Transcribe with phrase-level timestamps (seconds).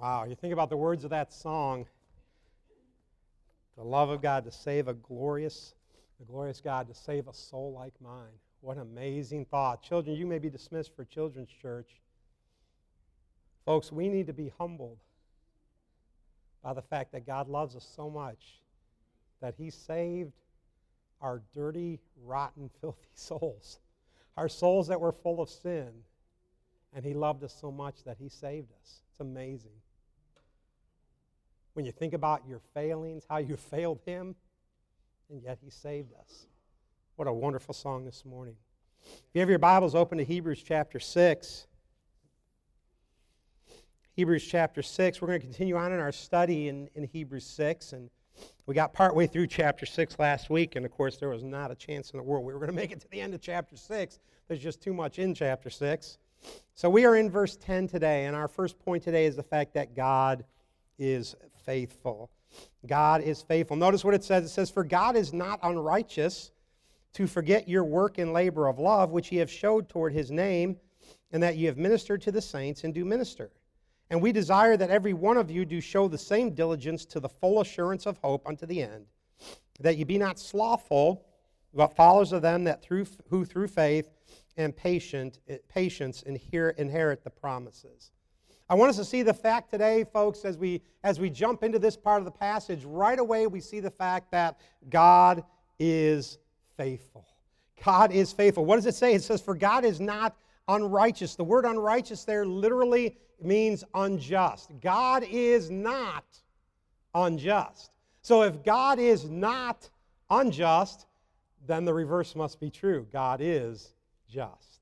[0.00, 1.84] Wow, you think about the words of that song.
[3.76, 5.74] The love of God to save a glorious,
[6.18, 8.32] the glorious God to save a soul like mine.
[8.62, 9.82] What an amazing thought.
[9.82, 12.00] Children, you may be dismissed for children's church.
[13.66, 14.96] Folks, we need to be humbled
[16.62, 18.62] by the fact that God loves us so much
[19.42, 20.32] that He saved
[21.20, 23.80] our dirty, rotten, filthy souls,
[24.38, 25.90] our souls that were full of sin.
[26.94, 29.02] And He loved us so much that He saved us.
[29.10, 29.72] It's amazing
[31.74, 34.34] when you think about your failings, how you failed Him,
[35.30, 36.46] and yet He saved us.
[37.16, 38.56] What a wonderful song this morning.
[39.02, 41.66] If you have your Bibles open to Hebrews chapter 6,
[44.14, 47.92] Hebrews chapter 6, we're going to continue on in our study in, in Hebrews 6.
[47.92, 48.10] And
[48.66, 51.74] we got partway through chapter 6 last week, and of course, there was not a
[51.74, 53.76] chance in the world we were going to make it to the end of chapter
[53.76, 54.18] 6.
[54.48, 56.18] There's just too much in chapter 6.
[56.74, 59.74] So we are in verse 10 today, and our first point today is the fact
[59.74, 60.44] that God
[61.00, 62.30] is faithful.
[62.86, 63.76] God is faithful.
[63.76, 66.52] Notice what it says it says, For God is not unrighteous
[67.14, 70.76] to forget your work and labor of love, which ye have showed toward his name,
[71.32, 73.50] and that ye have ministered to the saints and do minister.
[74.10, 77.28] And we desire that every one of you do show the same diligence to the
[77.28, 79.06] full assurance of hope unto the end,
[79.80, 81.24] that ye be not slothful,
[81.72, 84.10] but followers of them that through, who through faith
[84.56, 88.10] and patient, eh, patience inherit the promises.
[88.70, 91.80] I want us to see the fact today, folks, as we, as we jump into
[91.80, 95.42] this part of the passage, right away we see the fact that God
[95.80, 96.38] is
[96.76, 97.26] faithful.
[97.84, 98.64] God is faithful.
[98.64, 99.12] What does it say?
[99.12, 100.36] It says, For God is not
[100.68, 101.34] unrighteous.
[101.34, 104.70] The word unrighteous there literally means unjust.
[104.80, 106.24] God is not
[107.12, 107.90] unjust.
[108.22, 109.90] So if God is not
[110.30, 111.06] unjust,
[111.66, 113.04] then the reverse must be true.
[113.12, 113.94] God is
[114.28, 114.78] just.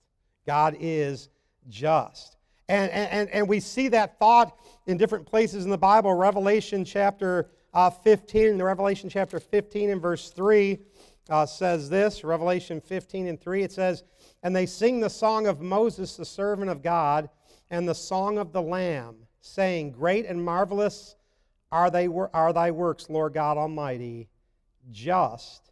[0.47, 1.31] God is
[1.71, 2.38] just.
[2.69, 6.13] And, and, and we see that thought in different places in the Bible.
[6.13, 10.79] Revelation chapter uh, 15, the Revelation chapter 15 and verse 3
[11.31, 14.05] uh, says this Revelation 15 and 3, it says,
[14.43, 17.31] And they sing the song of Moses, the servant of God,
[17.71, 21.17] and the song of the Lamb, saying, Great and marvelous
[21.71, 24.29] are, they, are thy works, Lord God Almighty.
[24.91, 25.71] Just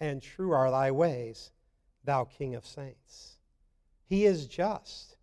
[0.00, 1.52] and true are thy ways,
[2.04, 3.38] thou King of saints.
[4.08, 5.15] He is just.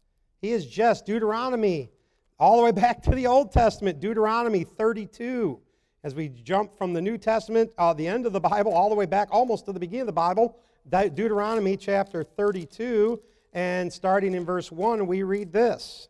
[0.43, 1.05] He is just.
[1.05, 1.89] Deuteronomy,
[2.37, 5.57] all the way back to the Old Testament, Deuteronomy 32.
[6.03, 8.95] As we jump from the New Testament, uh, the end of the Bible, all the
[8.95, 10.57] way back almost to the beginning of the Bible,
[10.89, 13.21] Deuteronomy chapter 32,
[13.53, 16.09] and starting in verse 1, we read this.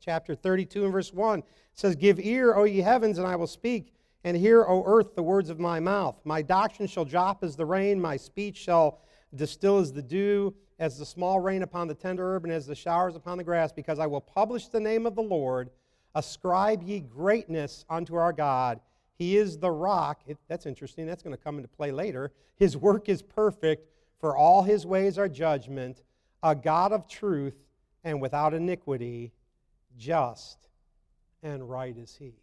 [0.00, 3.94] Chapter 32 and verse 1 says, Give ear, O ye heavens, and I will speak,
[4.24, 6.20] and hear, O earth, the words of my mouth.
[6.24, 8.98] My doctrine shall drop as the rain, my speech shall
[9.32, 12.74] distill as the dew as the small rain upon the tender herb and as the
[12.74, 15.70] showers upon the grass, because I will publish the name of the Lord.
[16.14, 18.80] Ascribe ye greatness unto our God.
[19.14, 20.20] He is the rock.
[20.26, 21.06] It, that's interesting.
[21.06, 22.32] That's going to come into play later.
[22.56, 23.88] His work is perfect,
[24.20, 26.02] for all his ways are judgment.
[26.42, 27.56] A God of truth
[28.04, 29.32] and without iniquity,
[29.98, 30.68] just
[31.42, 32.34] and right is he.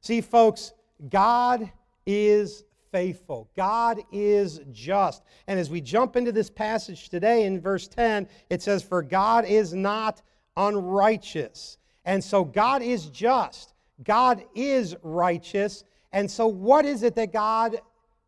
[0.00, 0.72] See, folks,
[1.10, 1.70] God
[2.06, 3.50] is faithful.
[3.56, 5.22] God is just.
[5.48, 9.44] And as we jump into this passage today in verse 10, it says, For God
[9.46, 10.22] is not
[10.56, 11.78] unrighteous.
[12.04, 13.74] And so God is just.
[14.04, 15.84] God is righteous.
[16.12, 17.78] And so, what is it that God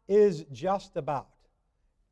[0.08, 1.28] is just about?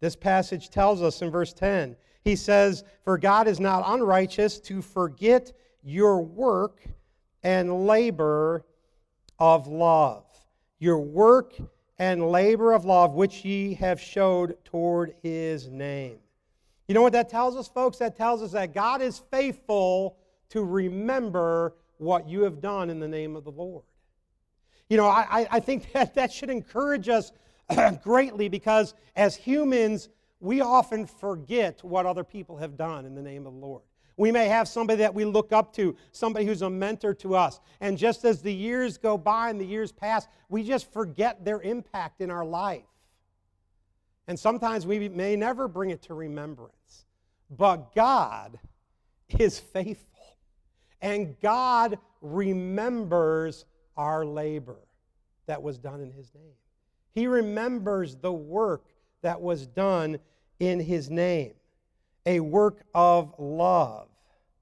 [0.01, 1.97] This passage tells us in verse 10.
[2.25, 5.53] He says, For God is not unrighteous to forget
[5.83, 6.84] your work
[7.43, 8.65] and labor
[9.39, 10.25] of love.
[10.79, 11.55] Your work
[11.98, 16.19] and labor of love which ye have showed toward his name.
[16.88, 17.98] You know what that tells us, folks?
[17.98, 20.16] That tells us that God is faithful
[20.50, 23.84] to remember what you have done in the name of the Lord.
[24.91, 27.32] You know, I, I think that that should encourage us
[28.03, 30.09] greatly because as humans,
[30.41, 33.82] we often forget what other people have done in the name of the Lord.
[34.17, 37.61] We may have somebody that we look up to, somebody who's a mentor to us.
[37.81, 41.60] And just as the years go by and the years pass, we just forget their
[41.63, 42.84] impact in our life.
[44.28, 47.07] And sometimes we may never bring it to remembrance.
[47.51, 48.59] But God
[49.39, 50.07] is faithful.
[51.01, 53.65] And God remembers
[53.97, 54.78] our labor
[55.47, 56.54] that was done in His name.
[57.15, 58.84] He remembers the work
[59.22, 60.19] that was done
[60.60, 61.54] in His name
[62.27, 64.09] a work of love,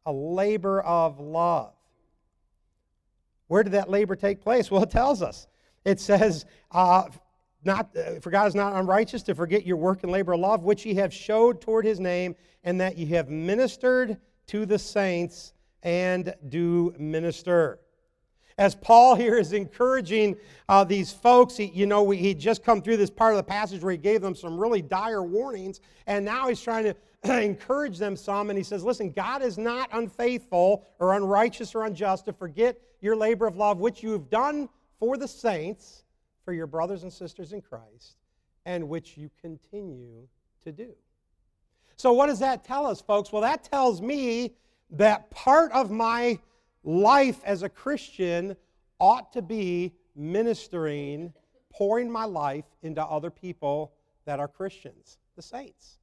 [0.06, 1.72] a labor of love.
[3.48, 4.70] Where did that labor take place?
[4.70, 5.46] Well, it tells us.
[5.84, 7.04] It says, uh,
[7.64, 10.62] not, uh, For God is not unrighteous to forget your work and labor of love,
[10.62, 15.52] which ye have showed toward his name, and that ye have ministered to the saints
[15.82, 17.80] and do minister.
[18.58, 20.36] as Paul here is encouraging
[20.68, 23.42] uh, these folks, he, you know, we, he just come through this part of the
[23.42, 26.94] passage where he gave them some really dire warnings, and now he's trying to
[27.24, 32.24] encourage them some, and he says, Listen, God is not unfaithful or unrighteous or unjust
[32.26, 34.68] to forget your labor of love, which you have done
[34.98, 36.04] for the saints,
[36.44, 38.16] for your brothers and sisters in Christ,
[38.64, 40.26] and which you continue
[40.62, 40.94] to do.
[41.96, 43.30] So, what does that tell us, folks?
[43.30, 44.54] Well, that tells me
[44.92, 46.38] that part of my
[46.82, 48.56] life as a Christian
[48.98, 51.32] ought to be ministering,
[51.70, 53.92] pouring my life into other people
[54.24, 55.99] that are Christians, the saints.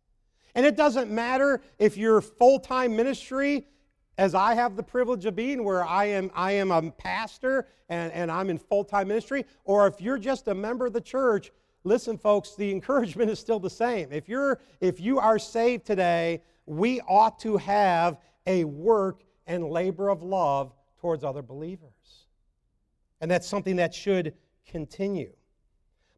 [0.57, 3.68] And it doesn't matter if you're full time ministry,
[4.18, 8.12] as I have the privilege of being, where I am, I am a pastor and,
[8.12, 11.51] and I'm in full time ministry, or if you're just a member of the church,
[11.83, 14.12] listen, folks, the encouragement is still the same.
[14.12, 18.18] If, you're, if you are saved today, we ought to have
[18.48, 22.25] a work and labor of love towards other believers.
[23.21, 24.33] And that's something that should
[24.65, 25.33] continue.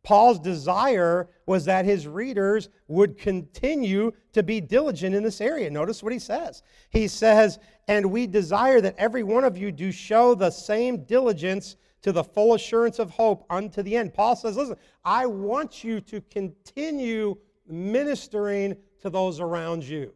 [0.04, 5.70] Paul's desire was that his readers would continue to be diligent in this area.
[5.70, 6.64] Notice what he says.
[6.90, 11.76] He says, And we desire that every one of you do show the same diligence
[12.02, 14.14] to the full assurance of hope unto the end.
[14.14, 17.36] Paul says, Listen, I want you to continue
[17.68, 20.14] ministering to those around you.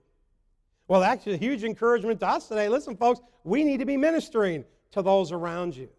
[0.88, 2.70] Well, that's a huge encouragement to us today.
[2.70, 5.90] Listen, folks, we need to be ministering to those around you.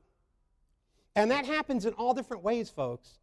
[1.17, 3.19] And that happens in all different ways, folks.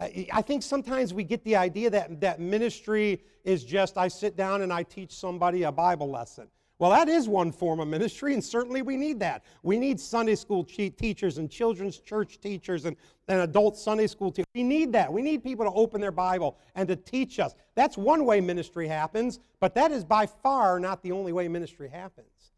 [0.00, 4.62] I think sometimes we get the idea that, that ministry is just I sit down
[4.62, 6.48] and I teach somebody a Bible lesson.
[6.78, 9.44] Well, that is one form of ministry, and certainly we need that.
[9.64, 12.96] We need Sunday school teachers and children's church teachers and,
[13.26, 14.46] and adult Sunday school teachers.
[14.54, 15.12] We need that.
[15.12, 17.56] We need people to open their Bible and to teach us.
[17.74, 21.88] That's one way ministry happens, but that is by far not the only way ministry
[21.88, 22.52] happens.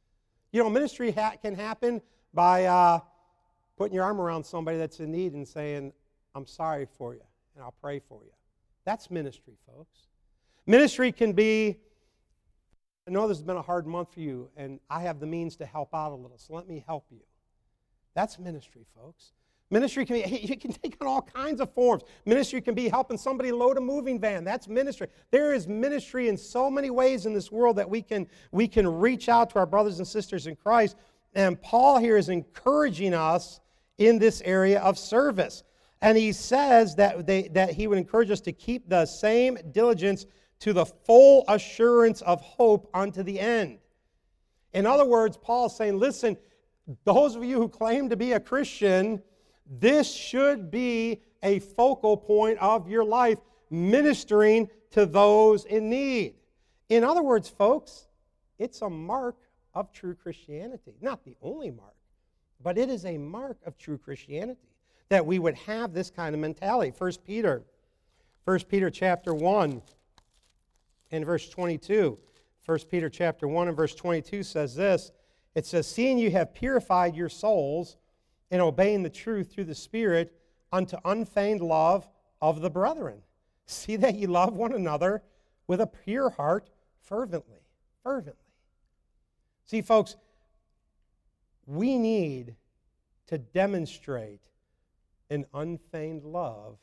[0.52, 2.02] You know, ministry ha- can happen
[2.34, 3.00] by uh,
[3.78, 5.94] putting your arm around somebody that's in need and saying,
[6.34, 7.22] I'm sorry for you,
[7.54, 8.30] and I'll pray for you.
[8.84, 10.06] That's ministry, folks.
[10.66, 11.78] Ministry can be
[13.10, 15.56] I know this has been a hard month for you, and I have the means
[15.56, 17.18] to help out a little, so let me help you.
[18.14, 19.32] That's ministry, folks.
[19.70, 22.04] Ministry can be, it can take on all kinds of forms.
[22.24, 24.44] Ministry can be helping somebody load a moving van.
[24.44, 25.08] That's ministry.
[25.32, 28.86] There is ministry in so many ways in this world that we can, we can
[28.86, 30.96] reach out to our brothers and sisters in Christ.
[31.34, 33.60] And Paul here is encouraging us
[33.98, 35.64] in this area of service.
[36.02, 40.26] And he says that, they, that he would encourage us to keep the same diligence
[40.60, 43.78] to the full assurance of hope unto the end.
[44.72, 46.36] In other words, Paul's saying, listen,
[47.04, 49.22] those of you who claim to be a Christian,
[49.66, 53.38] this should be a focal point of your life,
[53.70, 56.34] ministering to those in need.
[56.88, 58.08] In other words, folks,
[58.58, 59.36] it's a mark
[59.74, 60.94] of true Christianity.
[61.00, 61.94] Not the only mark,
[62.62, 64.69] but it is a mark of true Christianity
[65.10, 66.92] that we would have this kind of mentality.
[66.96, 67.62] 1 Peter,
[68.44, 69.82] 1 Peter chapter 1
[71.10, 72.18] in verse 22.
[72.64, 75.10] 1 Peter chapter 1 and verse 22 says this.
[75.54, 77.96] It says, Seeing you have purified your souls
[78.50, 80.32] in obeying the truth through the Spirit
[80.72, 82.08] unto unfeigned love
[82.40, 83.20] of the brethren.
[83.66, 85.22] See that ye love one another
[85.66, 86.70] with a pure heart
[87.02, 87.62] fervently.
[88.04, 88.34] Fervently.
[89.64, 90.16] See, folks,
[91.66, 92.54] we need
[93.26, 94.49] to demonstrate
[95.30, 96.76] an unfeigned love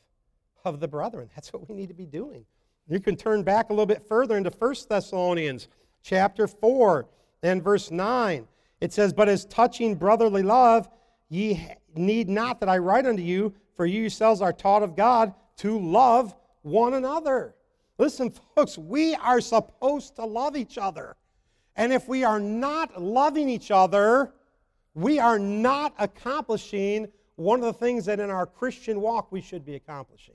[0.64, 1.30] of the brethren.
[1.34, 2.44] That's what we need to be doing.
[2.88, 5.68] You can turn back a little bit further into 1 Thessalonians
[6.02, 7.06] chapter 4
[7.42, 8.48] and verse 9.
[8.80, 10.88] It says, But as touching brotherly love,
[11.28, 15.34] ye need not that I write unto you, for you yourselves are taught of God
[15.58, 17.54] to love one another.
[17.98, 21.16] Listen, folks, we are supposed to love each other.
[21.76, 24.32] And if we are not loving each other,
[24.94, 29.64] we are not accomplishing one of the things that in our Christian walk we should
[29.64, 30.34] be accomplishing.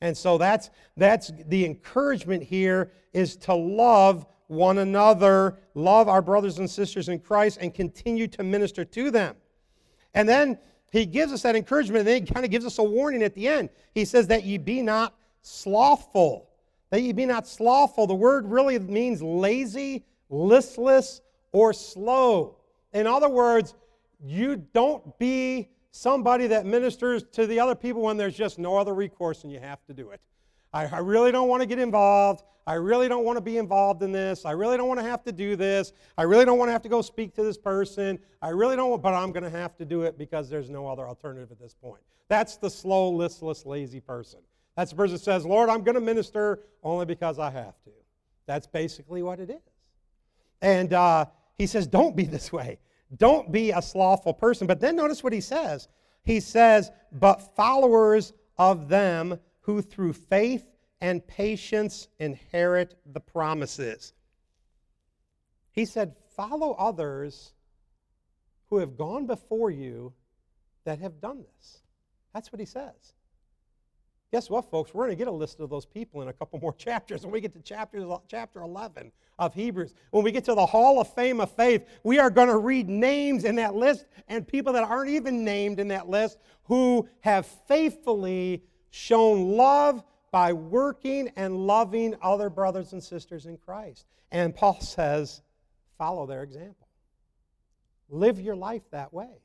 [0.00, 6.58] And so that's, that's the encouragement here is to love one another, love our brothers
[6.58, 9.34] and sisters in Christ, and continue to minister to them.
[10.14, 10.58] And then
[10.92, 13.34] he gives us that encouragement, and then he kind of gives us a warning at
[13.34, 13.68] the end.
[13.92, 16.48] He says that ye be not slothful.
[16.90, 18.06] That ye be not slothful.
[18.06, 21.20] The word really means lazy, listless,
[21.52, 22.56] or slow.
[22.92, 23.74] In other words,
[24.24, 25.68] you don't be
[25.98, 29.58] somebody that ministers to the other people when there's just no other recourse and you
[29.58, 30.20] have to do it.
[30.72, 32.44] I, I really don't want to get involved.
[32.68, 34.44] I really don't want to be involved in this.
[34.44, 35.92] I really don't want to have to do this.
[36.16, 38.18] I really don't want to have to go speak to this person.
[38.40, 40.86] I really don't want, but I'm going to have to do it because there's no
[40.86, 42.02] other alternative at this point.
[42.28, 44.40] That's the slow, listless, lazy person.
[44.76, 47.90] That's the person that says, Lord, I'm going to minister only because I have to.
[48.46, 49.72] That's basically what it is.
[50.62, 51.26] And uh,
[51.56, 52.78] he says, don't be this way.
[53.16, 54.66] Don't be a slothful person.
[54.66, 55.88] But then notice what he says.
[56.24, 60.66] he says, But followers of them who through faith
[61.00, 64.12] and patience inherit the promises.
[65.72, 67.52] He said, Follow others
[68.68, 70.12] who have gone before you
[70.84, 71.82] that have done this.
[72.34, 73.14] That's what he says.
[74.30, 74.92] Guess what, folks?
[74.92, 77.22] We're going to get a list of those people in a couple more chapters.
[77.22, 81.00] When we get to chapter, chapter 11 of Hebrews, when we get to the Hall
[81.00, 84.72] of Fame of Faith, we are going to read names in that list and people
[84.72, 91.56] that aren't even named in that list who have faithfully shown love by working and
[91.56, 94.06] loving other brothers and sisters in Christ.
[94.30, 95.42] And Paul says,
[95.96, 96.88] follow their example.
[98.08, 99.42] Live your life that way.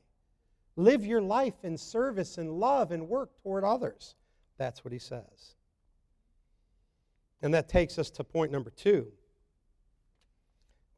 [0.76, 4.16] Live your life in service and love and work toward others.
[4.58, 5.54] That's what he says.
[7.42, 9.12] And that takes us to point number two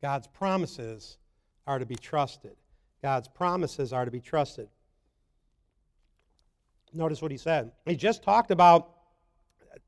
[0.02, 1.18] God's promises
[1.66, 2.56] are to be trusted.
[3.02, 4.68] God's promises are to be trusted.
[6.92, 7.72] Notice what he said.
[7.84, 8.90] He just talked about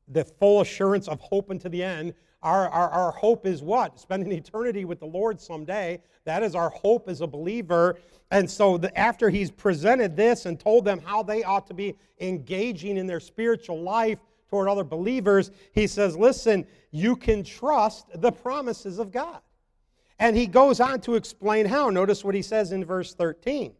[0.08, 2.14] the full assurance of hope unto the end.
[2.42, 3.98] Our, our, our hope is what?
[3.98, 6.00] Spending eternity with the Lord someday.
[6.24, 7.98] That is our hope as a believer.
[8.30, 11.96] And so, the, after he's presented this and told them how they ought to be
[12.20, 14.18] engaging in their spiritual life
[14.50, 19.40] toward other believers, he says, Listen, you can trust the promises of God.
[20.18, 21.90] And he goes on to explain how.
[21.90, 23.72] Notice what he says in verse 13.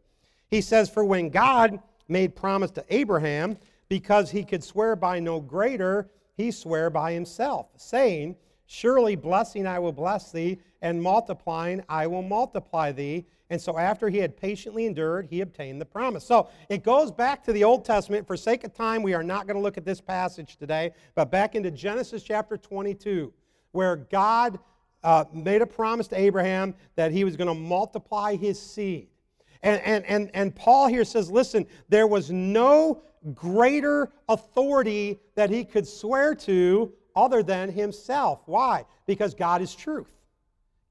[0.51, 5.41] He says, For when God made promise to Abraham, because he could swear by no
[5.41, 12.07] greater, he sware by himself, saying, Surely blessing I will bless thee, and multiplying I
[12.07, 13.25] will multiply thee.
[13.51, 16.25] And so after he had patiently endured, he obtained the promise.
[16.25, 18.27] So it goes back to the Old Testament.
[18.27, 21.31] For sake of time, we are not going to look at this passage today, but
[21.31, 23.33] back into Genesis chapter 22,
[23.73, 24.59] where God
[25.05, 29.09] uh, made a promise to Abraham that he was going to multiply his seed.
[29.63, 33.03] And, and, and, and Paul here says, listen, there was no
[33.35, 38.43] greater authority that he could swear to other than himself.
[38.47, 38.85] Why?
[39.07, 40.13] Because God is truth.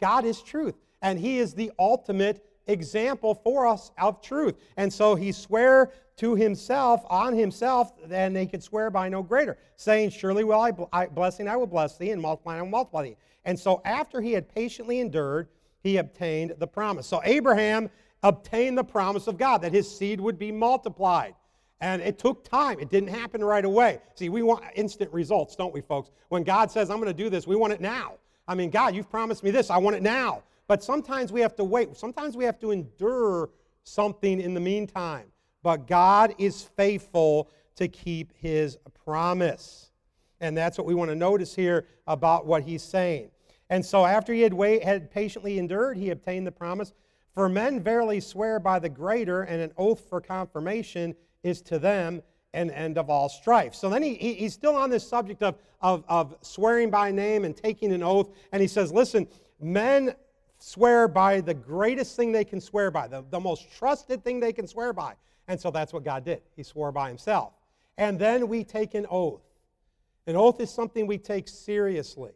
[0.02, 0.76] God is truth.
[1.02, 4.56] And he is the ultimate example for us of truth.
[4.78, 9.58] And so he swore to himself, on himself, and they could swear by no greater,
[9.76, 13.04] saying, Surely will I, I blessing I will bless thee, and multiplying I will multiply
[13.04, 13.18] thee.
[13.46, 15.48] And so after he had patiently endured,
[15.84, 17.08] he obtained the promise.
[17.08, 17.90] So Abraham
[18.24, 21.36] obtained the promise of God that his seed would be multiplied.
[21.80, 22.80] And it took time.
[22.80, 24.00] It didn't happen right away.
[24.16, 26.10] See, we want instant results, don't we, folks?
[26.30, 28.14] When God says, I'm going to do this, we want it now.
[28.48, 29.70] I mean, God, you've promised me this.
[29.70, 30.44] I want it now.
[30.68, 31.96] But sometimes we have to wait.
[31.96, 33.50] Sometimes we have to endure
[33.84, 35.28] something in the meantime.
[35.64, 39.92] But God is faithful to keep his promise.
[40.40, 43.32] And that's what we want to notice here about what he's saying.
[43.70, 46.94] And so after he had, wait, had patiently endured, he obtained the promise.
[47.34, 52.22] For men verily swear by the greater, and an oath for confirmation is to them
[52.54, 53.76] an end of all strife.
[53.76, 57.46] So then he, he, he's still on this subject of, of, of swearing by name
[57.46, 58.30] and taking an oath.
[58.52, 59.28] And he says, listen,
[59.60, 60.16] men
[60.60, 64.54] swear by the greatest thing they can swear by, the, the most trusted thing they
[64.54, 65.14] can swear by.
[65.48, 66.42] And so that's what God did.
[66.56, 67.54] He swore by himself.
[67.98, 69.42] And then we take an oath.
[70.26, 72.32] An oath is something we take seriously.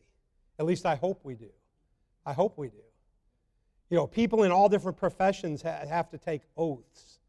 [0.60, 1.50] At least I hope we do.
[2.25, 2.78] I hope we do.
[3.90, 7.20] You know, people in all different professions ha- have to take oaths.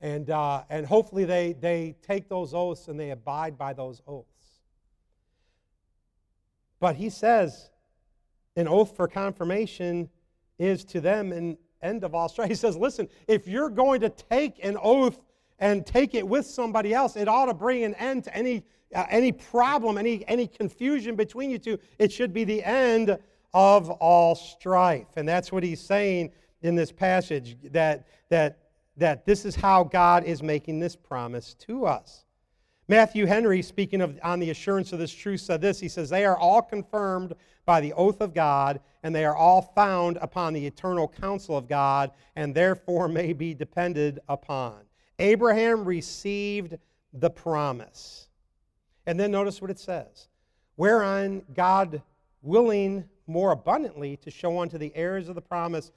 [0.00, 4.26] And, uh, and hopefully they, they take those oaths and they abide by those oaths.
[6.80, 7.70] But he says,
[8.56, 10.08] an oath for confirmation
[10.58, 12.48] is to them an end of all strife.
[12.50, 15.20] He says, listen, if you're going to take an oath
[15.58, 18.62] and take it with somebody else, it ought to bring an end to any,
[18.94, 21.78] uh, any problem, any, any confusion between you two.
[21.98, 23.18] It should be the end
[23.54, 25.08] of all strife.
[25.16, 26.32] And that's what he's saying
[26.62, 28.58] in this passage that, that
[28.96, 32.24] that this is how God is making this promise to us.
[32.88, 35.80] Matthew Henry, speaking of on the assurance of this truth, said this.
[35.80, 37.34] He says, They are all confirmed
[37.64, 41.68] by the oath of God, and they are all found upon the eternal counsel of
[41.68, 44.80] God, and therefore may be depended upon.
[45.18, 46.76] Abraham received
[47.12, 48.28] the promise.
[49.06, 50.28] And then notice what it says
[50.76, 52.02] whereon God,
[52.40, 55.92] willing more abundantly to show unto the heirs of the promise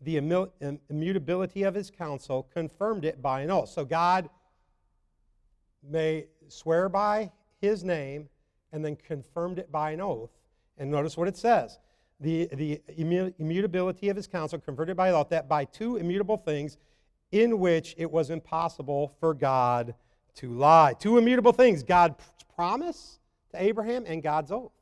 [0.00, 3.68] the immutability of his counsel, confirmed it by an oath.
[3.68, 4.28] So God
[5.88, 8.28] may swear by his name
[8.72, 10.30] and then confirmed it by an oath.
[10.78, 11.78] And notice what it says
[12.20, 12.80] the, the
[13.38, 16.78] immutability of his counsel, converted by oath, that by two immutable things
[17.32, 19.94] in which it was impossible for God
[20.36, 20.94] to lie.
[20.98, 22.16] Two immutable things God's
[22.54, 23.18] promise
[23.50, 24.72] to Abraham and God's oath.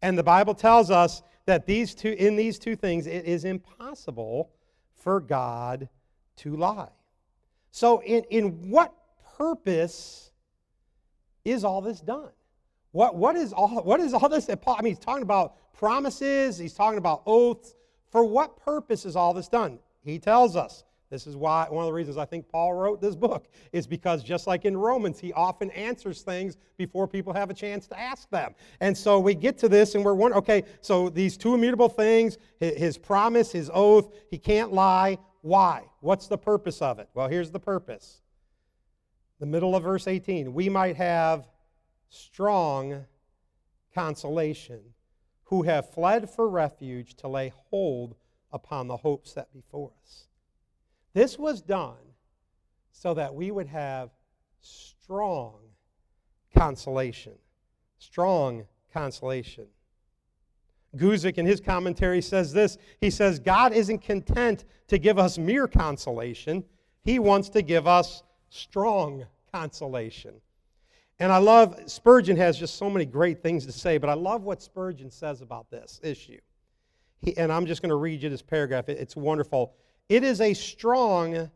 [0.00, 4.50] And the Bible tells us that these two, in these two things, it is impossible
[4.94, 5.88] for God
[6.36, 6.88] to lie.
[7.70, 8.92] So, in, in what
[9.36, 10.30] purpose
[11.44, 12.30] is all this done?
[12.92, 14.48] What, what, is all, what is all this?
[14.48, 17.74] I mean, he's talking about promises, he's talking about oaths.
[18.10, 19.78] For what purpose is all this done?
[20.04, 20.84] He tells us.
[21.12, 24.22] This is why one of the reasons I think Paul wrote this book is because
[24.22, 28.30] just like in Romans, he often answers things before people have a chance to ask
[28.30, 28.54] them.
[28.80, 32.38] And so we get to this and we're wondering, okay, so these two immutable things,
[32.60, 35.18] his promise, his oath, he can't lie.
[35.42, 35.82] Why?
[36.00, 37.10] What's the purpose of it?
[37.12, 38.21] Well, here's the purpose.
[39.42, 41.48] The middle of verse 18, we might have
[42.10, 43.06] strong
[43.92, 44.78] consolation
[45.46, 48.14] who have fled for refuge to lay hold
[48.52, 50.28] upon the hope set before us.
[51.12, 52.14] This was done
[52.92, 54.10] so that we would have
[54.60, 55.56] strong
[56.56, 57.34] consolation.
[57.98, 59.66] Strong consolation.
[60.96, 65.66] Guzik in his commentary says this He says, God isn't content to give us mere
[65.66, 66.62] consolation,
[67.02, 70.34] He wants to give us strong consolation.
[71.18, 74.42] And I love, Spurgeon has just so many great things to say, but I love
[74.42, 76.40] what Spurgeon says about this issue.
[77.20, 78.88] He, and I'm just going to read you this paragraph.
[78.88, 79.74] It's wonderful.
[80.08, 81.50] It is a strong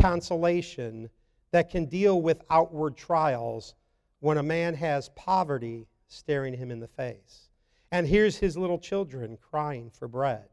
[0.00, 1.08] consolation
[1.52, 3.74] that can deal with outward trials
[4.20, 7.48] when a man has poverty staring him in the face.
[7.92, 10.46] And here's his little children crying for bread.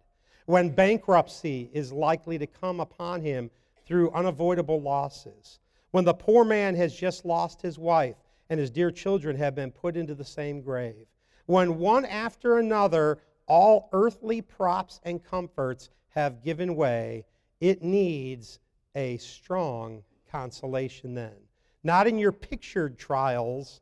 [0.45, 3.49] When bankruptcy is likely to come upon him
[3.85, 5.59] through unavoidable losses.
[5.91, 8.15] When the poor man has just lost his wife
[8.49, 11.05] and his dear children have been put into the same grave.
[11.45, 17.25] When one after another, all earthly props and comforts have given way,
[17.59, 18.59] it needs
[18.95, 21.35] a strong consolation then.
[21.83, 23.81] Not in your pictured trials,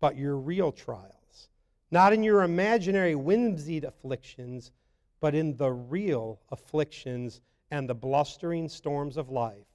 [0.00, 1.48] but your real trials.
[1.90, 4.72] Not in your imaginary whimsied afflictions,
[5.20, 9.69] but in the real afflictions and the blustering storms of life.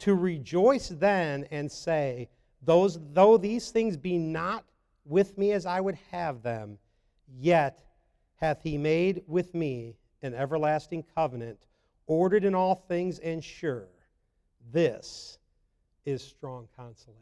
[0.00, 2.28] To rejoice then and say,
[2.62, 4.64] Those, Though these things be not
[5.04, 6.78] with me as I would have them,
[7.38, 7.82] yet
[8.36, 11.66] hath he made with me an everlasting covenant
[12.06, 13.88] ordered in all things and sure.
[14.72, 15.38] This
[16.04, 17.20] is strong consolation.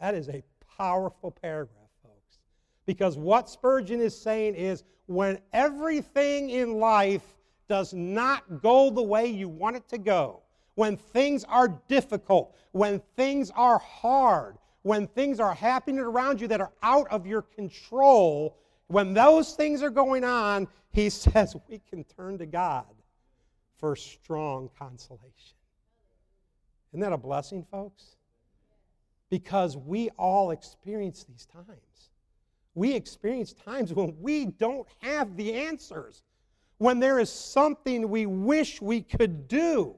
[0.00, 0.42] That is a
[0.76, 2.38] powerful paragraph, folks.
[2.86, 7.36] Because what Spurgeon is saying is when everything in life
[7.68, 10.42] does not go the way you want it to go,
[10.74, 16.60] when things are difficult, when things are hard, when things are happening around you that
[16.60, 18.58] are out of your control,
[18.88, 22.86] when those things are going on, he says we can turn to God
[23.78, 25.56] for strong consolation.
[26.92, 28.16] Isn't that a blessing, folks?
[29.30, 32.10] Because we all experience these times.
[32.74, 36.22] We experience times when we don't have the answers,
[36.78, 39.96] when there is something we wish we could do.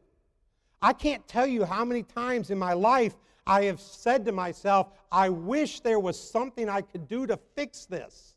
[0.86, 4.92] I can't tell you how many times in my life I have said to myself,
[5.10, 8.36] I wish there was something I could do to fix this.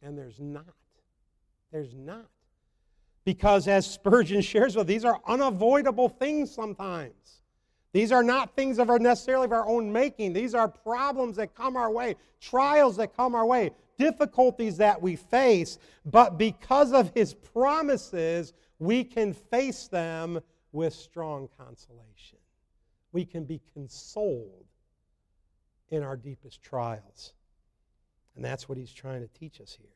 [0.00, 0.64] And there's not.
[1.70, 2.24] There's not.
[3.26, 7.42] Because, as Spurgeon shares with, these are unavoidable things sometimes.
[7.92, 10.32] These are not things of our necessarily of our own making.
[10.32, 15.16] These are problems that come our way, trials that come our way, difficulties that we
[15.16, 15.76] face.
[16.06, 20.40] But because of his promises, we can face them
[20.74, 22.38] with strong consolation.
[23.12, 24.66] We can be consoled
[25.88, 27.32] in our deepest trials.
[28.34, 29.94] And that's what he's trying to teach us here.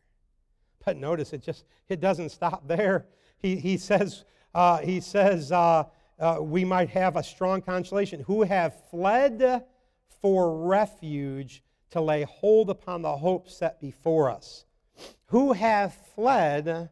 [0.85, 3.07] But notice it just it doesn't stop there.
[3.41, 5.85] He, he says, uh, he says uh,
[6.19, 9.65] uh, we might have a strong consolation who have fled
[10.23, 14.65] for refuge to lay hold upon the hope set before us.
[15.27, 16.91] Who have fled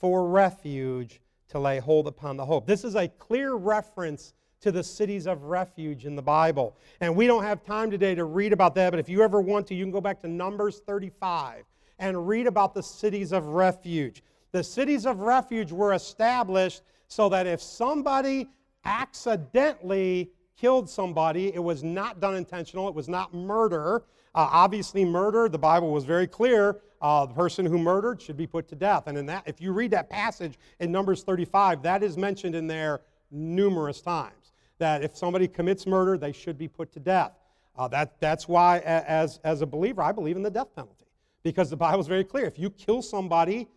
[0.00, 1.20] for refuge
[1.52, 2.66] to lay hold upon the hope.
[2.66, 6.76] This is a clear reference to the cities of refuge in the Bible.
[7.00, 9.66] And we don't have time today to read about that, but if you ever want
[9.68, 11.64] to, you can go back to Numbers 35
[11.98, 14.22] and read about the cities of refuge.
[14.52, 18.48] The cities of refuge were established so that if somebody
[18.84, 24.04] accidentally killed somebody, it was not done intentional, it was not murder.
[24.34, 26.80] Uh, obviously, murder, the Bible was very clear.
[27.00, 29.06] Uh, the person who murdered should be put to death.
[29.06, 32.66] And in that, if you read that passage in Numbers 35, that is mentioned in
[32.66, 34.52] there numerous times.
[34.78, 37.32] That if somebody commits murder, they should be put to death.
[37.76, 41.06] Uh, that, that's why, as, as a believer, I believe in the death penalty.
[41.42, 42.46] Because the Bible is very clear.
[42.46, 43.68] If you kill somebody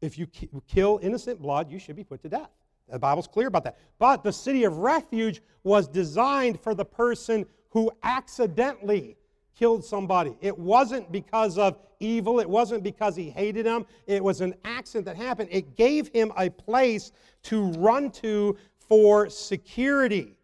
[0.00, 0.26] if you
[0.66, 2.50] kill innocent blood, you should be put to death.
[2.90, 3.78] The Bible's clear about that.
[3.98, 9.16] But the city of refuge was designed for the person who accidentally
[9.54, 10.36] killed somebody.
[10.40, 15.04] It wasn't because of evil, it wasn't because he hated them, it was an accident
[15.06, 15.48] that happened.
[15.52, 17.12] It gave him a place
[17.44, 20.36] to run to for security.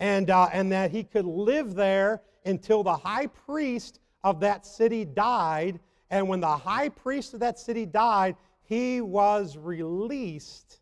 [0.00, 5.04] and, uh, and that he could live there until the high priest of that city
[5.04, 5.78] died.
[6.10, 10.80] And when the high priest of that city died, he was released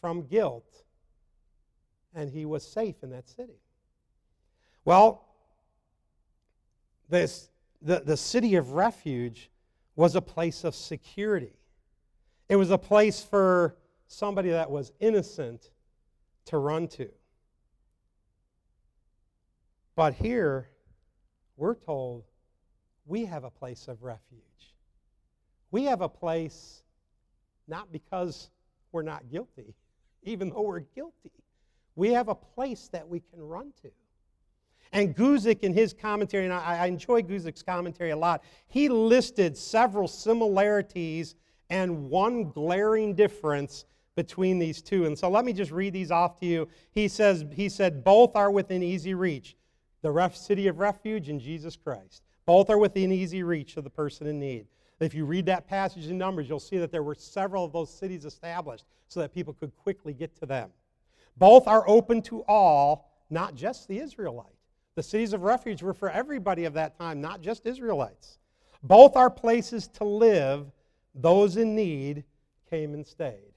[0.00, 0.84] from guilt
[2.14, 3.60] and he was safe in that city.
[4.84, 5.24] Well,
[7.08, 7.50] this,
[7.82, 9.50] the, the city of refuge
[9.96, 11.52] was a place of security.
[12.48, 15.70] It was a place for somebody that was innocent
[16.46, 17.08] to run to.
[19.94, 20.68] But here,
[21.56, 22.24] we're told
[23.06, 24.42] we have a place of refuge.
[25.70, 26.82] We have a place
[27.66, 28.48] not because
[28.92, 29.74] we're not guilty,
[30.22, 31.32] even though we're guilty.
[31.96, 33.90] We have a place that we can run to.
[34.92, 39.56] And Guzik, in his commentary, and I, I enjoy Guzik's commentary a lot, he listed
[39.56, 41.34] several similarities
[41.70, 45.06] and one glaring difference between these two.
[45.06, 46.68] And so let me just read these off to you.
[46.90, 49.56] He says, he said, both are within easy reach.
[50.02, 52.22] The ref, city of refuge and Jesus Christ.
[52.46, 54.66] Both are within easy reach of the person in need.
[55.00, 57.92] If you read that passage in Numbers, you'll see that there were several of those
[57.92, 60.70] cities established so that people could quickly get to them.
[61.36, 64.46] Both are open to all, not just the Israelite.
[64.96, 68.38] The cities of refuge were for everybody of that time, not just Israelites.
[68.82, 70.66] Both are places to live.
[71.14, 72.24] Those in need
[72.68, 73.52] came and stayed.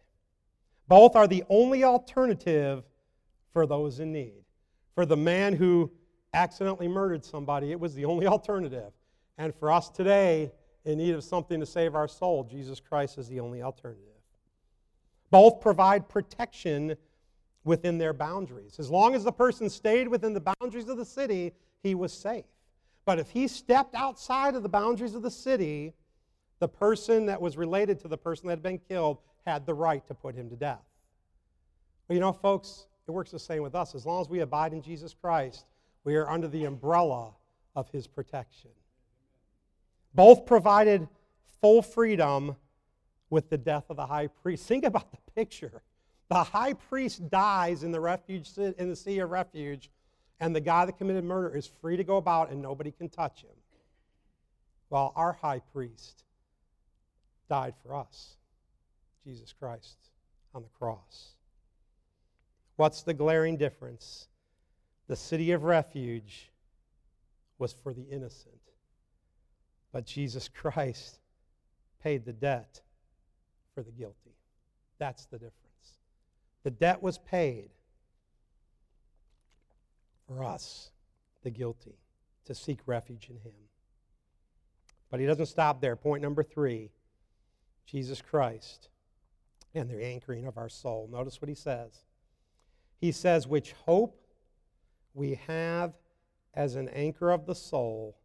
[0.87, 2.83] Both are the only alternative
[3.51, 4.43] for those in need.
[4.93, 5.91] For the man who
[6.33, 8.91] accidentally murdered somebody, it was the only alternative.
[9.37, 10.51] And for us today,
[10.85, 14.07] in need of something to save our soul, Jesus Christ is the only alternative.
[15.29, 16.95] Both provide protection
[17.63, 18.79] within their boundaries.
[18.79, 22.45] As long as the person stayed within the boundaries of the city, he was safe.
[23.05, 25.93] But if he stepped outside of the boundaries of the city,
[26.59, 30.05] the person that was related to the person that had been killed had the right
[30.07, 30.83] to put him to death.
[32.07, 33.95] But you know, folks, it works the same with us.
[33.95, 35.65] As long as we abide in Jesus Christ,
[36.03, 37.31] we are under the umbrella
[37.75, 38.71] of his protection.
[40.13, 41.07] Both provided
[41.61, 42.55] full freedom
[43.29, 44.65] with the death of the high priest.
[44.67, 45.83] Think about the picture.
[46.29, 49.89] The high priest dies in the refuge in the sea of refuge,
[50.39, 53.41] and the guy that committed murder is free to go about and nobody can touch
[53.41, 53.55] him.
[54.89, 56.23] While our high priest
[57.49, 58.37] died for us,
[59.25, 59.97] Jesus Christ
[60.53, 61.35] on the cross.
[62.75, 64.27] What's the glaring difference?
[65.07, 66.49] The city of refuge
[67.59, 68.60] was for the innocent,
[69.91, 71.19] but Jesus Christ
[72.01, 72.81] paid the debt
[73.73, 74.35] for the guilty.
[74.97, 75.55] That's the difference.
[76.63, 77.69] The debt was paid
[80.27, 80.91] for us,
[81.43, 81.97] the guilty,
[82.45, 83.53] to seek refuge in Him.
[85.09, 85.95] But He doesn't stop there.
[85.95, 86.91] Point number three
[87.85, 88.89] Jesus Christ
[89.73, 91.09] and the anchoring of our soul.
[91.11, 92.03] Notice what He says.
[92.97, 94.21] He says, which hope
[95.13, 95.93] we have
[96.53, 98.17] as an anchor of the soul,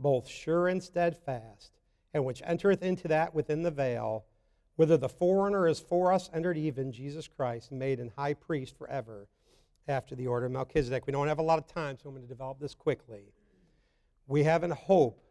[0.00, 1.72] both sure and steadfast,
[2.14, 4.24] and which entereth into that within the veil
[4.80, 9.28] whether the forerunner is for us, entered even Jesus Christ, made an high priest forever
[9.86, 11.06] after the order of Melchizedek.
[11.06, 13.24] We don't have a lot of time, so I'm going to develop this quickly.
[14.26, 15.22] We have an hope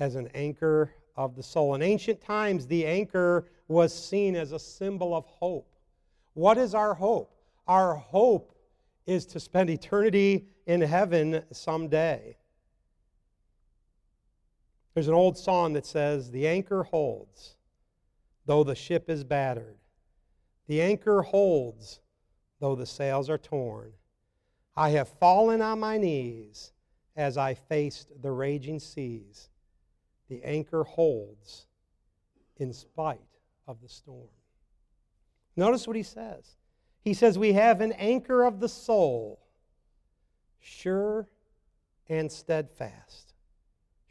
[0.00, 1.76] as an anchor of the soul.
[1.76, 5.70] In ancient times, the anchor was seen as a symbol of hope.
[6.32, 7.36] What is our hope?
[7.68, 8.58] Our hope
[9.06, 12.36] is to spend eternity in heaven someday.
[14.94, 17.56] There's an old song that says, The anchor holds
[18.46, 19.76] though the ship is battered.
[20.66, 22.00] The anchor holds,
[22.60, 23.92] though the sails are torn.
[24.76, 26.72] I have fallen on my knees
[27.16, 29.50] as I faced the raging seas.
[30.28, 31.66] The anchor holds
[32.56, 33.20] in spite
[33.66, 34.28] of the storm.
[35.56, 36.56] Notice what he says.
[37.02, 39.38] He says, We have an anchor of the soul,
[40.60, 41.28] sure
[42.08, 43.33] and steadfast.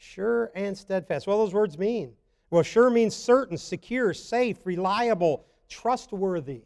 [0.04, 1.26] Sure and steadfast.
[1.26, 2.14] What do those words mean?
[2.50, 6.64] Well, sure means certain, secure, safe, reliable, trustworthy.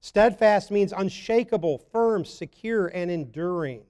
[0.00, 3.82] Steadfast means unshakable, firm, secure, and enduring.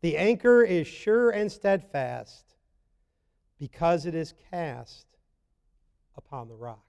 [0.00, 2.56] The anchor is sure and steadfast
[3.60, 5.06] because it is cast
[6.16, 6.84] upon the rock.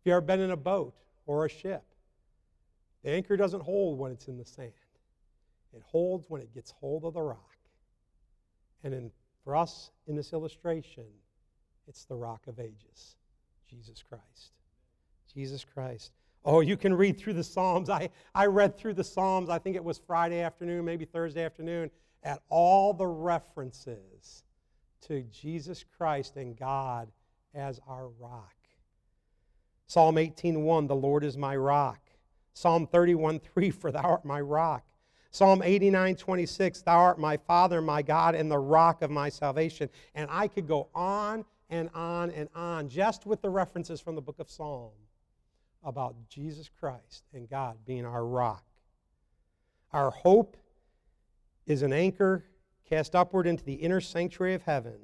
[0.00, 0.94] If you ever been in a boat
[1.24, 1.84] or a ship,
[3.04, 4.72] the anchor doesn't hold when it's in the sand.
[5.72, 7.56] It holds when it gets hold of the rock.
[8.82, 9.12] And in,
[9.44, 11.04] for us in this illustration,
[11.88, 13.16] it's the rock of ages,
[13.68, 14.52] Jesus Christ.
[15.32, 16.12] Jesus Christ.
[16.44, 17.88] Oh, you can read through the Psalms.
[17.88, 21.90] I, I read through the Psalms, I think it was Friday afternoon, maybe Thursday afternoon,
[22.22, 24.44] at all the references
[25.02, 27.10] to Jesus Christ and God
[27.54, 28.54] as our rock.
[29.86, 32.00] Psalm 18:1, the Lord is my rock.
[32.54, 34.84] Psalm 31:3, for thou art my rock
[35.32, 39.88] Psalm 89 26, Thou art my Father, my God, and the rock of my salvation.
[40.14, 44.20] And I could go on and on and on just with the references from the
[44.20, 44.90] book of Psalm
[45.82, 48.62] about Jesus Christ and God being our rock.
[49.94, 50.58] Our hope
[51.66, 52.44] is an anchor
[52.86, 54.98] cast upward into the inner sanctuary of heaven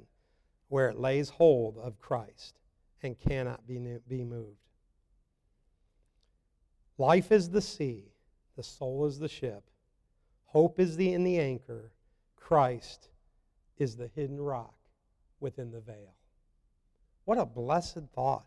[0.67, 2.59] where it lays hold of Christ
[3.01, 4.57] and cannot be, be moved.
[6.99, 8.11] Life is the sea,
[8.55, 9.63] the soul is the ship.
[10.51, 11.91] Hope is the in the anchor.
[12.35, 13.09] Christ
[13.77, 14.73] is the hidden rock
[15.39, 16.15] within the veil.
[17.25, 18.45] What a blessed thought.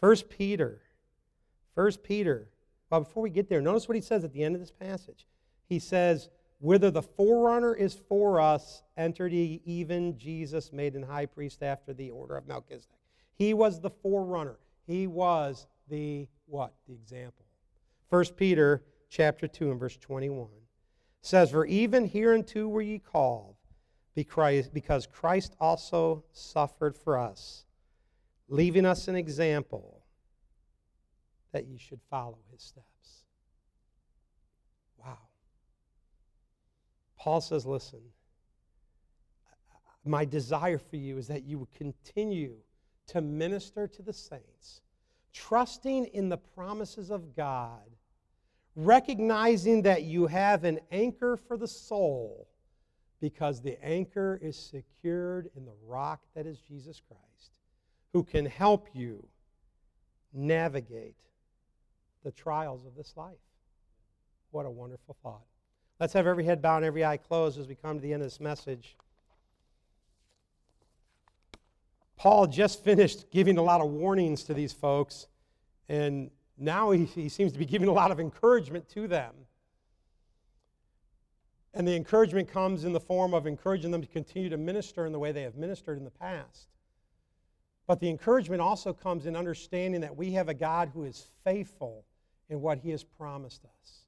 [0.00, 0.80] First Peter.
[1.74, 2.48] First Peter.
[2.88, 5.26] Well, before we get there, notice what he says at the end of this passage.
[5.68, 11.26] He says, Whether the forerunner is for us, entered he even Jesus made an high
[11.26, 12.96] priest after the order of Melchizedek.
[13.34, 14.56] He was the forerunner.
[14.86, 16.72] He was the what?
[16.88, 17.44] The example.
[18.08, 20.48] First Peter chapter 2 and verse 21
[21.22, 23.56] says, For even hereunto were ye called,
[24.14, 27.64] because Christ also suffered for us,
[28.48, 30.02] leaving us an example
[31.52, 33.24] that ye should follow his steps.
[34.98, 35.18] Wow.
[37.18, 38.00] Paul says, Listen,
[40.04, 42.56] my desire for you is that you would continue
[43.08, 44.80] to minister to the saints,
[45.32, 47.82] trusting in the promises of God
[48.76, 52.48] recognizing that you have an anchor for the soul
[53.20, 57.52] because the anchor is secured in the rock that is Jesus Christ,
[58.12, 59.26] who can help you
[60.32, 61.16] navigate
[62.24, 63.34] the trials of this life.
[64.50, 65.44] What a wonderful thought.
[65.98, 68.22] Let's have every head bowed and every eye closed as we come to the end
[68.22, 68.96] of this message.
[72.16, 75.26] Paul just finished giving a lot of warnings to these folks,
[75.88, 76.30] and
[76.60, 79.32] now he, he seems to be giving a lot of encouragement to them.
[81.72, 85.12] And the encouragement comes in the form of encouraging them to continue to minister in
[85.12, 86.68] the way they have ministered in the past.
[87.86, 92.04] But the encouragement also comes in understanding that we have a God who is faithful
[92.48, 94.04] in what he has promised us.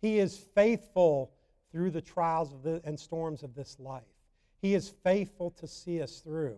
[0.00, 1.30] He is faithful
[1.70, 4.02] through the trials the, and storms of this life.
[4.60, 6.56] He is faithful to see us through.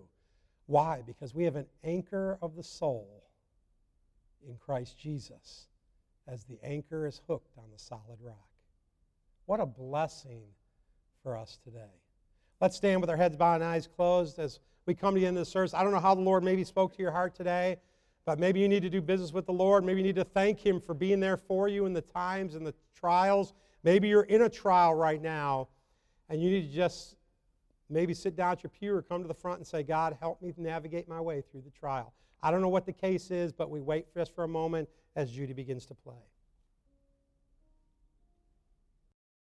[0.66, 1.02] Why?
[1.06, 3.25] Because we have an anchor of the soul
[4.46, 5.68] in Christ Jesus
[6.28, 8.48] as the anchor is hooked on the solid rock.
[9.46, 10.42] What a blessing
[11.22, 12.02] for us today.
[12.60, 15.36] Let's stand with our heads bowed and eyes closed as we come to the end
[15.36, 15.74] of the service.
[15.74, 17.76] I don't know how the Lord maybe spoke to your heart today,
[18.24, 19.84] but maybe you need to do business with the Lord.
[19.84, 22.66] Maybe you need to thank Him for being there for you in the times and
[22.66, 23.52] the trials.
[23.82, 25.68] Maybe you're in a trial right now
[26.28, 27.16] and you need to just
[27.88, 30.42] maybe sit down at your pew or come to the front and say, God, help
[30.42, 32.12] me navigate my way through the trial.
[32.46, 35.32] I don't know what the case is, but we wait just for a moment as
[35.32, 36.14] Judy begins to play.